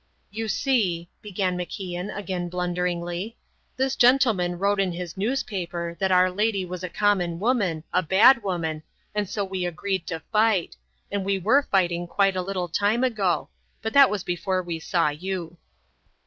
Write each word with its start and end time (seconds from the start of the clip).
"You 0.31 0.47
see," 0.47 1.09
began 1.21 1.55
MacIan, 1.55 2.09
again 2.17 2.49
blunderingly, 2.49 3.37
"this 3.77 3.95
gentleman 3.95 4.57
wrote 4.57 4.79
in 4.79 4.91
his 4.93 5.15
newspaper 5.15 5.95
that 5.99 6.11
Our 6.11 6.31
Lady 6.31 6.65
was 6.65 6.81
a 6.83 6.89
common 6.89 7.39
woman, 7.39 7.83
a 7.93 8.01
bad 8.01 8.41
woman, 8.41 8.81
and 9.13 9.29
so 9.29 9.45
we 9.45 9.63
agreed 9.63 10.07
to 10.07 10.21
fight; 10.31 10.75
and 11.11 11.23
we 11.23 11.37
were 11.37 11.67
fighting 11.69 12.07
quite 12.07 12.35
a 12.35 12.41
little 12.41 12.67
time 12.67 13.03
ago 13.03 13.49
but 13.83 13.93
that 13.93 14.09
was 14.09 14.23
before 14.23 14.63
we 14.63 14.79
saw 14.79 15.09
you." 15.09 15.57